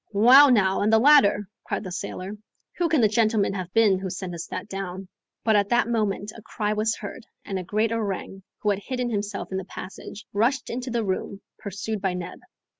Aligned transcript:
"Well 0.13 0.49
now, 0.51 0.81
and 0.81 0.91
the 0.91 0.97
ladder," 0.97 1.47
cried 1.63 1.83
the 1.83 1.91
sailor; 1.91 2.31
"who 2.79 2.89
can 2.89 3.01
the 3.01 3.07
gentleman 3.07 3.53
have 3.53 3.71
been 3.71 3.99
who 3.99 4.09
sent 4.09 4.33
us 4.33 4.47
that 4.47 4.67
down?" 4.67 5.07
But 5.43 5.55
at 5.55 5.69
that 5.69 5.87
moment 5.87 6.31
a 6.35 6.41
cry 6.41 6.73
was 6.73 6.95
heard, 6.95 7.27
and 7.45 7.59
a 7.59 7.63
great 7.63 7.91
orang, 7.91 8.41
who 8.63 8.71
had 8.71 8.79
hidden 8.79 9.11
himself 9.11 9.51
in 9.51 9.59
the 9.59 9.65
passage, 9.65 10.25
rushed 10.33 10.71
into 10.71 10.89
the 10.89 11.05
room, 11.05 11.41
pursued 11.59 12.01
by 12.01 12.15
Neb. 12.15 12.39